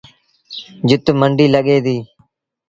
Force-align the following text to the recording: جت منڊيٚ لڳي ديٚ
جت 0.87 1.05
منڊيٚ 1.19 1.51
لڳي 1.55 1.77
ديٚ 1.85 2.03